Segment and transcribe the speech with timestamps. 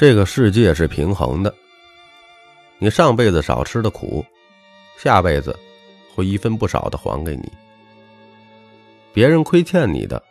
[0.00, 1.54] 这个世界是平衡的，
[2.78, 4.24] 你上辈子少吃的苦，
[4.96, 5.54] 下辈子
[6.14, 7.52] 会一分不少的还给你。
[9.12, 10.24] 别人亏欠你的，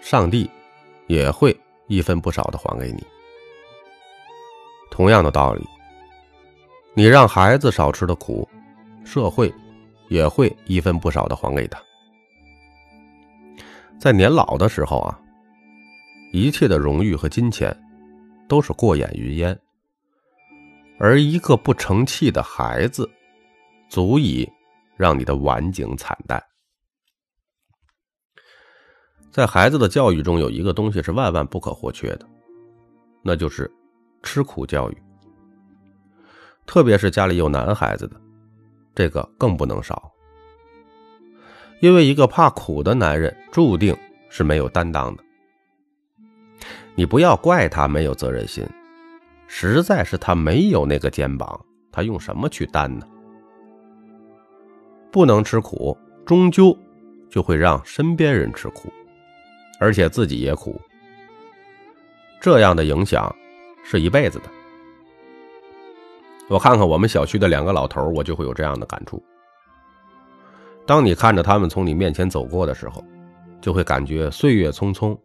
[0.00, 0.48] 上帝
[1.08, 3.04] 也会一分不少的还给你。
[4.92, 5.66] 同样的道理，
[6.94, 8.48] 你让孩子少吃的苦，
[9.04, 9.52] 社会
[10.06, 11.82] 也会一分不少的还给他。
[13.98, 15.18] 在年老的时候啊，
[16.32, 17.76] 一切的荣誉和金钱。
[18.50, 19.56] 都是过眼云烟，
[20.98, 23.08] 而一个不成器的孩子，
[23.88, 24.44] 足以
[24.96, 26.42] 让你的晚景惨淡。
[29.30, 32.26] 在孩子的教育中，有一个东西是万万不可或缺的，
[33.22, 33.70] 那就是
[34.24, 35.02] 吃苦教育。
[36.66, 38.20] 特别是家里有男孩子的，
[38.96, 40.10] 这个更不能少，
[41.80, 43.96] 因为一个怕苦的男人，注定
[44.28, 45.22] 是没有担当的。
[47.00, 48.62] 你不要怪他没有责任心，
[49.46, 51.58] 实在是他没有那个肩膀，
[51.90, 53.06] 他用什么去担呢？
[55.10, 56.76] 不能吃苦，终究
[57.30, 58.92] 就会让身边人吃苦，
[59.78, 60.78] 而且自己也苦。
[62.38, 63.34] 这样的影响
[63.82, 64.44] 是一辈子的。
[66.50, 69.24] 我看看我们小区的两个老头，我就会有这样的感触。
[70.84, 73.02] 当你看着他们从你面前走过的时候，
[73.58, 75.18] 就会感觉岁月匆匆。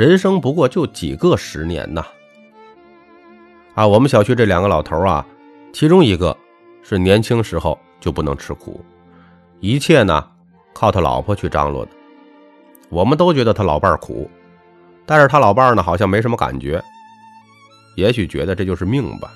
[0.00, 2.02] 人生不过就几个十年呐！
[3.74, 5.26] 啊，我们小区这两个老头啊，
[5.74, 6.34] 其中一个
[6.82, 8.82] 是年轻时候就不能吃苦，
[9.60, 10.26] 一切呢
[10.72, 11.90] 靠他老婆去张罗的。
[12.88, 14.26] 我们都觉得他老伴苦，
[15.04, 16.82] 但是他老伴呢好像没什么感觉，
[17.94, 19.30] 也许觉得这就是命吧。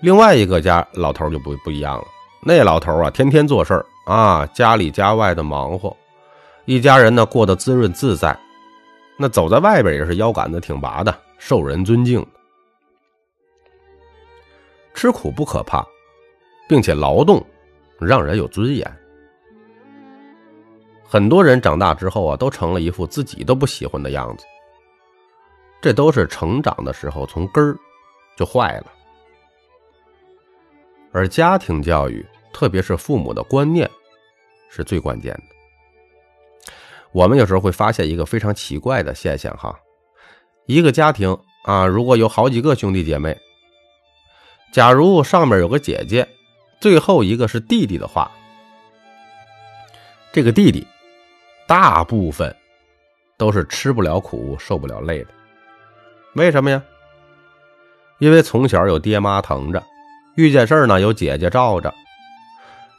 [0.00, 2.04] 另外一个家老头就不不一样了，
[2.42, 5.94] 那老头啊天天做事儿啊，家里家外的忙活，
[6.64, 8.34] 一家人呢过得滋润自在。
[9.16, 12.24] 那走在外边也是腰杆子挺拔的，受人尊敬。
[14.94, 15.86] 吃苦不可怕，
[16.68, 17.44] 并且劳动
[17.98, 18.90] 让人有尊严。
[21.04, 24.44] 很多人长大之后啊，都成了一副自己都不喜欢的样子。
[25.80, 27.78] 这都是成长的时候从根儿
[28.36, 28.92] 就坏了。
[31.12, 33.88] 而家庭教育，特别是父母的观念，
[34.68, 35.55] 是最关键的。
[37.16, 39.74] 我们有时候会发现一个非常奇怪的现象，哈，
[40.66, 41.34] 一个家庭
[41.64, 43.34] 啊，如果有好几个兄弟姐妹，
[44.70, 46.28] 假如上面有个姐姐，
[46.78, 48.30] 最后一个是弟弟的话，
[50.30, 50.86] 这个弟弟
[51.66, 52.54] 大部分
[53.38, 55.30] 都是吃不了苦、受不了累的。
[56.34, 56.82] 为什么呀？
[58.18, 59.82] 因为从小有爹妈疼着，
[60.34, 61.94] 遇见事儿呢有姐姐罩着。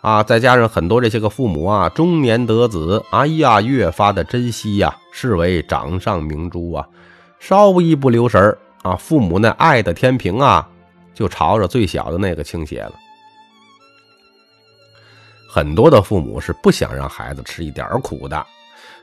[0.08, 6.88] 啊，再加上很多这些个父母啊，中年得子，哎呀，越发的珍惜呀，视为掌上明珠啊，
[7.42, 10.66] 稍一不留神啊，父母那爱的天平啊，
[11.14, 12.94] 就朝着最小的那个倾斜了。
[15.50, 18.46] 很多的父母是不想让孩子吃一点苦的，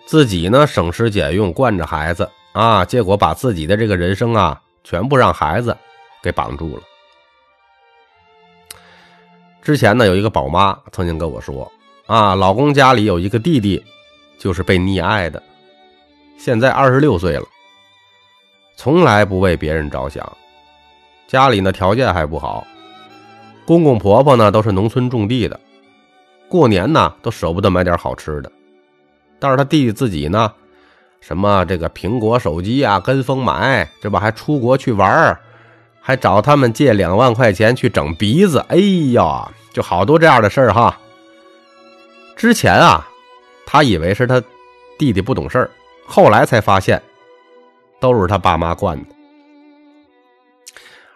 [0.07, 5.77] 自己呢省吃俭用惯着孩子啊，结果把自己的这个人生啊，全部让孩子
[6.23, 6.83] 给绑住了。
[9.65, 11.73] 之前呢，有一个宝妈曾经跟我说
[12.05, 13.83] ：“啊，老公家里有一个弟弟，
[14.39, 15.43] 就是被溺爱的，
[16.37, 17.47] 现在二十六岁了，
[18.77, 20.31] 从来不为别人着想，
[21.27, 22.67] 家里呢条件还不好，
[23.65, 25.59] 公公婆婆呢都是农村种地的，
[26.47, 28.53] 过年呢都舍不得买点好吃的，
[29.41, 30.53] 但是他弟弟自己呢，
[31.23, 35.41] 什么这个苹果手机啊跟风买，这不还出国去玩儿。”
[36.07, 38.77] 还找他们借两万块钱去整鼻子，哎
[39.15, 41.01] 呀，就好多这样的事儿哈。
[42.37, 43.09] 之前啊，
[43.65, 44.39] 他以为是他
[44.99, 45.71] 弟弟不懂事儿，
[46.05, 47.03] 后来才发现
[48.01, 49.07] 都是他爸妈惯的。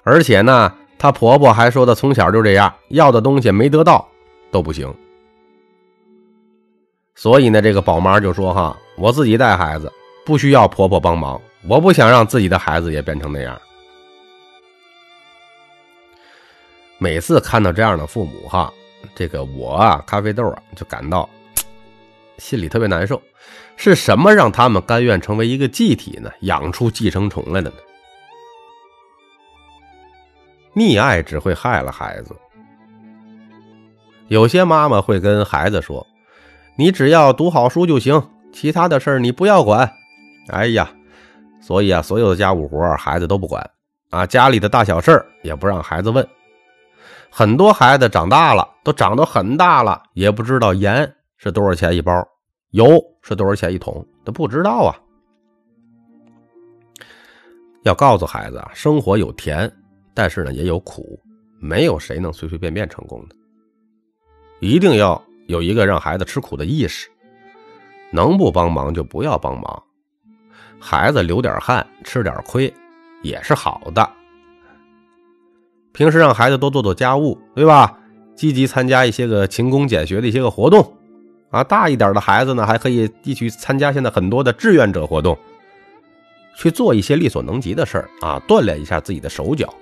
[0.05, 4.09] 而且呢，他婆婆还说他从小就这样，要的东西没得到
[4.51, 4.91] 都不行。
[7.15, 9.93] 所以呢，这个宝妈就说哈，我自己带孩子
[10.25, 11.39] 不需要婆婆帮忙，
[11.69, 13.61] 我不想让自己的孩子也变成那样。
[16.99, 18.73] 每次看到这样的父母，哈，
[19.15, 21.29] 这个我啊，咖啡豆啊，就感到
[22.39, 23.21] 心里特别难受。
[23.77, 26.29] 是什么让他们甘愿成为一个寄体呢？
[26.41, 27.77] 养出寄生虫来的呢？
[30.75, 32.35] 溺爱只会害了孩子。
[34.27, 36.05] 有些妈妈会跟孩子说
[36.77, 38.21] ：“你只要读好书就行，
[38.53, 39.89] 其他的事儿你不要管。”
[40.51, 40.91] 哎呀，
[41.61, 43.71] 所以啊，所有的家务活孩子都不管
[44.11, 46.29] 啊，家里的大小事儿也不让孩子问。
[47.31, 52.13] 很多孩子长大了，都长得很大了，也不知道盐是多少钱一包，
[52.71, 54.97] 油是多少钱一桶，都不知道啊。
[57.83, 59.71] 要告诉孩子啊，生活有甜，
[60.15, 61.21] 但是呢也有苦，
[61.61, 63.37] 没有谁能随随便便成功的。
[64.61, 67.09] 一定要有一个让孩子吃苦的意识，
[68.11, 69.83] 能不帮忙就不要帮忙。
[70.81, 72.73] 孩子流点汗，吃点亏，
[73.23, 74.11] 也是好的。
[75.99, 77.99] 平时让孩子多做做家务，对吧？
[78.37, 80.97] 积极参加一些个勤工俭学的一些个活动，
[81.51, 85.37] 啊，大一点的孩子呢，还可以一起参加现在很多的志愿者活动，
[86.55, 89.75] 去做一些力所能及的事儿啊，锻炼一下自己的手脚。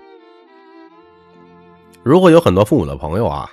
[2.03, 3.51] 如果有很多父母的朋友啊，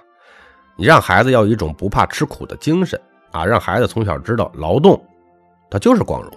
[0.77, 2.98] 你让孩子要有一种不怕吃苦的精神
[3.33, 5.06] 啊，让孩子从小知道劳动，
[5.69, 6.31] 他就是光荣，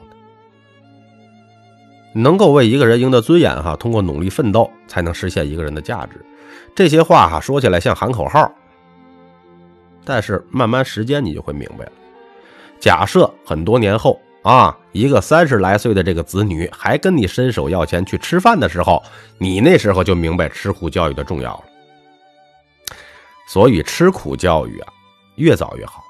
[2.17, 6.25] 能够为一个人赢得尊严哈，通过努力奋斗才能实现一个人的价值。
[6.75, 8.51] 这些话哈说起来像喊口号，
[10.05, 11.93] 但是慢慢时间你就会明白了。
[12.81, 19.03] 假设很多年后啊，一个三十来岁的这个子女还跟你伸手要钱去吃饭的时候，
[19.39, 21.65] 你那时候就明白吃苦教育的重要了。
[23.49, 24.89] 所以吃苦教育啊，
[25.37, 26.03] 越早越好，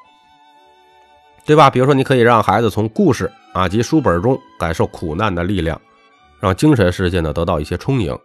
[1.44, 1.68] 对吧？
[1.68, 5.80] 比如说，你可以让孩子从故事啊及书本中感受苦难的力量，
[6.46, 8.16] 让精神世界呢得到一些充盈。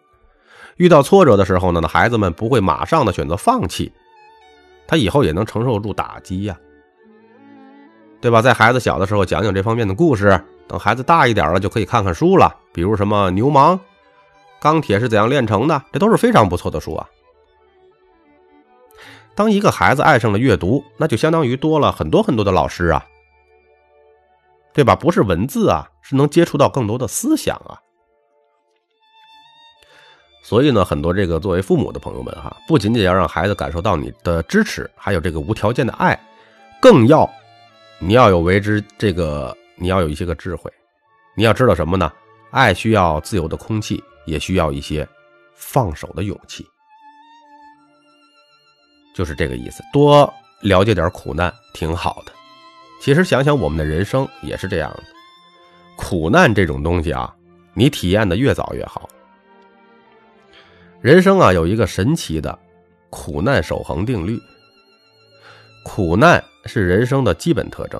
[0.77, 3.91] 遇到挫折的时候呢，那孩子们不会马上的选择放弃，
[4.87, 6.57] 他以后也能承受住打击呀，
[8.21, 8.41] 对吧？
[8.41, 13.79] 在孩子小的时候讲讲这方面的故事，等孩子大一点了就可以看看书了，比如什么牛虻、
[14.59, 17.07] 钢铁是怎样炼成的，这都是非常不错的书啊。
[19.35, 23.05] 当一个孩子爱上了阅读，那就相当于多了很多很多的老师啊，
[24.73, 24.95] 对吧？
[24.95, 27.77] 不是文字啊，是能接触到更多的思想啊。
[30.43, 36.19] 所以呢，很多这个作为父母的朋友们哈，不仅仅要让孩子感受到你的支持，还有这个无条件的爱，
[36.81, 37.29] 更要
[37.99, 40.71] 你要有为之这个，你要有一些个智慧，
[41.35, 42.11] 你要知道什么呢？
[42.49, 45.07] 爱需要自由的空气，也需要一些
[45.55, 46.65] 放手的勇气，
[49.15, 49.83] 就是这个意思。
[49.93, 52.31] 多了解点苦难挺好的。
[52.99, 55.03] 其实想想我们的人生也是这样的，
[55.95, 57.33] 苦难这种东西啊，
[57.73, 59.07] 你体验的越早越好。
[61.01, 62.57] 人生啊，有一个神奇的
[63.09, 64.39] 苦难守恒定律。
[65.83, 67.99] 苦难是人生的基本特征。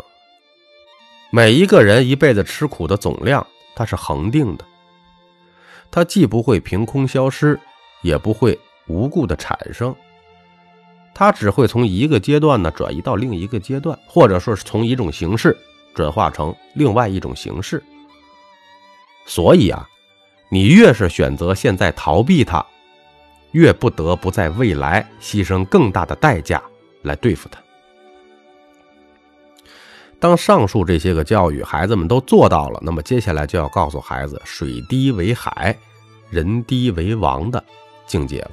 [1.31, 3.45] 每一个人一辈子吃苦的总量，
[3.75, 4.63] 它是恒定的。
[5.89, 7.59] 它既不会凭空消失，
[8.03, 8.57] 也不会
[8.87, 9.95] 无故的产生。
[11.15, 15.57] 它只会从一个阶段呢转移到另一个阶段，或者说是从一种形式
[15.95, 17.83] 转化成另外一种形式。
[19.25, 19.89] 所以啊，
[20.49, 22.63] 你越是选择现在逃避它。
[23.51, 26.61] 越不得不在未来牺牲更大的代价
[27.03, 27.59] 来对付他。
[30.19, 35.75] 当上述这些个教育孩子们都做到了，那么接下来就要告诉孩子“水低为海，
[36.29, 37.63] 人低为王”的
[38.05, 38.51] 境界了。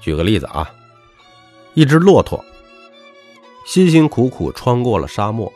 [0.00, 0.70] 举个例子啊，
[1.74, 2.42] 一只骆驼
[3.66, 5.52] 辛辛苦苦穿过了沙漠，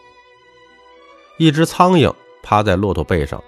[1.39, 3.43] 一只苍蝇趴在骆驼背上，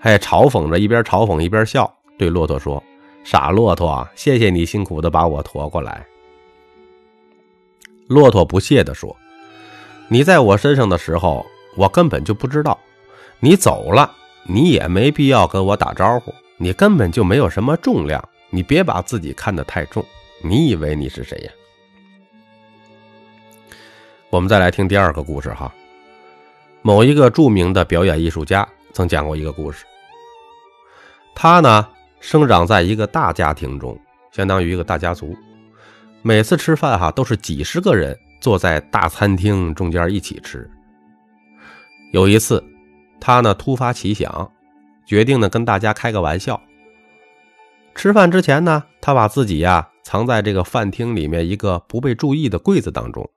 [0.00, 1.99] 还嘲讽着，一边嘲讽一边笑。
[2.20, 2.84] 对骆驼说
[3.24, 6.06] ：“傻骆驼，谢谢你辛苦的把我驮过来。”
[8.08, 9.16] 骆驼不屑地说
[10.06, 11.46] ：“你在我身上的时候，
[11.78, 12.78] 我根本就不知道；
[13.38, 14.12] 你走了，
[14.44, 16.34] 你也没必要跟我打招呼。
[16.58, 20.04] 你根本就没有什么重量，你别把自己看得太重。
[20.44, 21.50] 你以为你是谁呀？”
[24.28, 25.72] 我们再来听第二个故事哈。
[26.82, 29.86] 某一个著名的表演艺术家曾讲过一个故事，
[31.34, 31.88] 他呢。
[32.20, 33.98] 生长在一个大家庭中，
[34.30, 35.34] 相当于一个大家族。
[36.22, 40.70] 每次吃饭哈，都是几十个人坐在大餐厅中间一起吃。
[42.12, 42.62] 有一次，
[43.18, 44.52] 他呢突发奇想，
[45.06, 46.60] 决定呢跟大家开个玩笑。
[47.94, 53.28] 吃饭之前呢，他把自己呀藏在这个饭厅里面一个不被注意的柜子当中，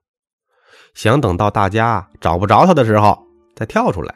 [0.94, 3.18] 想等到大家找不着他的时候
[3.56, 4.14] 再跳出来。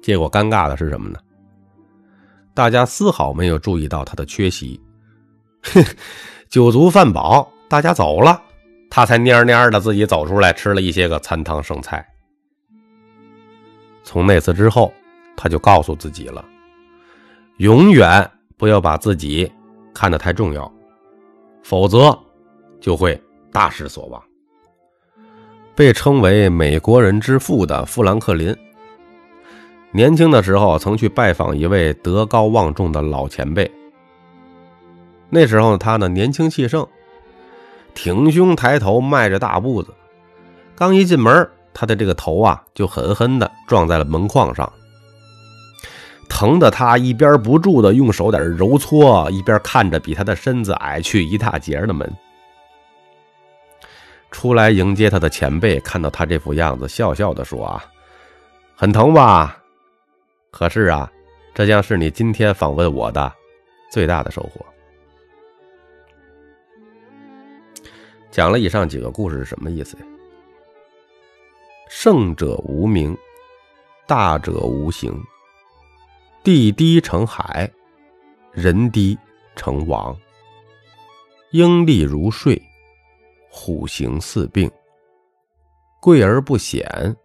[0.00, 1.18] 结果尴尬的是什么呢？
[2.58, 4.80] 大家丝毫没有注意到他的缺席，
[6.50, 8.42] 酒足饭饱，大家走了，
[8.90, 12.04] 他才蔫蔫的自己走出来吃了一些个餐汤剩菜。
[14.02, 14.92] 从那次之后，
[15.36, 16.44] 他就告诉自己了，
[17.58, 19.48] 永远不要把自己
[19.94, 20.68] 看得太重要，
[21.62, 22.18] 否则
[22.80, 23.22] 就会
[23.52, 24.20] 大失所望。
[25.76, 28.52] 被称为“美国人之父”的富兰克林。
[29.90, 33.70] 年轻的时候，曾去拜访一位德高望重的老前辈。
[35.30, 36.86] 那时候他呢年轻气盛，
[37.94, 39.92] 挺胸抬头，迈着大步子。
[40.74, 44.70] 刚一进门，他的这个头啊就狠狠的撞在了门框上，
[46.28, 52.10] 疼得他一边不住的用手在这揉搓，一边看着比他的身子矮去一大截的门。
[54.30, 57.82] 出来迎接他的前辈看到他这副样子，笑笑的说：“啊，
[58.76, 59.56] 很疼吧？
[60.58, 61.08] 可是啊，
[61.54, 63.32] 这将是你今天访问我的
[63.92, 64.66] 最大的收获。”
[68.28, 70.02] 讲了以上几个故事是什么意思呀？
[71.88, 73.16] 圣者无名，
[74.04, 75.16] 大者无形。
[76.42, 77.70] 地低成海，
[78.50, 79.16] 人低
[79.54, 80.12] 成王。
[81.52, 82.60] 鹰立如睡，
[83.48, 84.68] 虎行似病。
[86.00, 87.16] 贵而不显，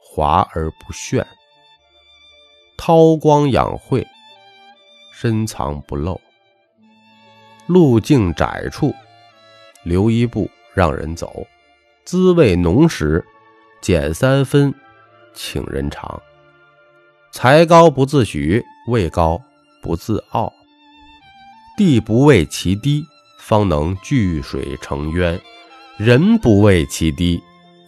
[0.00, 1.22] 华而不炫。
[2.78, 4.06] 韬光养晦，
[5.12, 6.18] 深藏不露。
[7.66, 8.94] 路径窄处，
[9.82, 11.44] 留一步让人走；
[12.04, 13.22] 滋味浓时，
[13.82, 14.72] 减三分，
[15.34, 16.22] 请人尝。
[17.32, 19.42] 才高不自诩，位高
[19.82, 20.50] 不自傲。
[21.76, 23.04] 地不畏其低，
[23.40, 25.36] 方能聚水成渊；
[25.98, 27.42] 人不畏其低，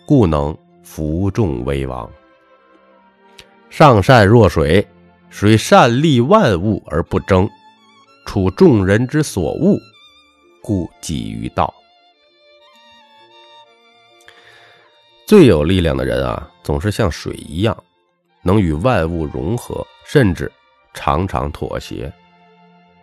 [0.04, 2.10] 故能服众为王。
[3.70, 4.86] 上善若水，
[5.30, 7.48] 水善利万物而不争，
[8.26, 9.78] 处众人之所恶，
[10.60, 11.72] 故几于道。
[15.24, 17.76] 最有力量的人啊，总是像水一样。
[18.42, 20.50] 能与万物融合，甚至
[20.94, 22.10] 常常妥协，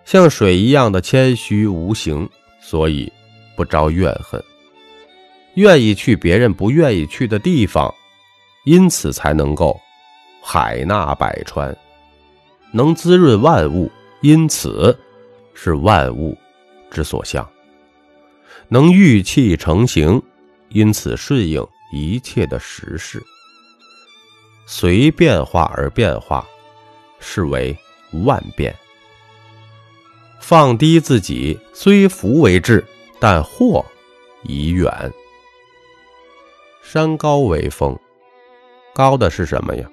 [0.04, 2.28] 像水一样的谦虚无形，
[2.60, 3.12] 所以
[3.56, 4.44] 不招怨恨，
[5.54, 7.94] 愿意去别人不愿意去的地方，
[8.66, 9.80] 因此才能够
[10.50, 11.76] 海纳百川，
[12.72, 14.98] 能滋润万物，因此
[15.54, 16.38] 是万物
[16.90, 17.46] 之所向，
[18.70, 20.24] 能玉气成形，
[20.70, 23.22] 因此顺应一切的时势。
[24.66, 26.48] 随变化而变化，
[27.20, 27.78] 是为
[28.24, 28.74] 万变。
[30.40, 32.82] 放低自己，虽福为至，
[33.20, 33.86] 但祸
[34.44, 35.12] 已远。
[36.82, 38.00] 山高为峰，
[38.94, 39.86] 高的是什么呀？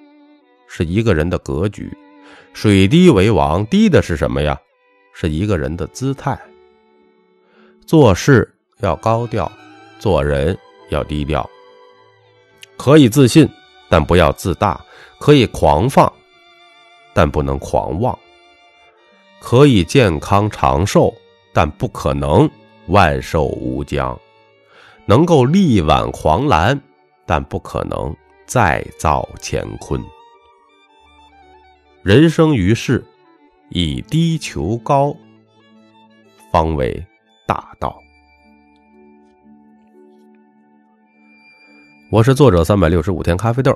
[0.77, 1.97] 是一个人的格局。
[2.53, 4.61] 水低为王，低的是什么呀？
[5.13, 6.37] 是一个人的姿态。
[7.87, 9.51] 做事要高调，
[10.01, 11.49] 做人要低调。
[12.77, 13.49] 可以自信。
[13.89, 14.85] 但不要自大，
[15.21, 16.13] 可以狂放，
[17.13, 18.19] 但不能狂妄；
[19.39, 21.15] 可以健康长寿，
[21.53, 22.51] 但不可能
[22.89, 24.19] 万寿无疆；
[25.07, 26.81] 能够力挽狂澜，
[27.25, 28.13] 但不可能
[28.47, 30.03] 再造乾坤。
[32.05, 33.03] 人生于世，
[33.71, 35.17] 以低求高，
[36.53, 37.03] 方为
[37.47, 37.99] 大道。
[42.11, 43.75] 我是作者三百六十五天咖啡豆，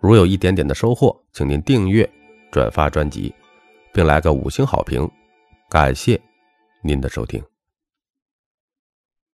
[0.00, 2.10] 如有一点点的收获，请您订阅、
[2.50, 3.32] 转发专辑，
[3.92, 5.08] 并来个五星好评，
[5.70, 6.20] 感谢
[6.82, 7.40] 您的收听。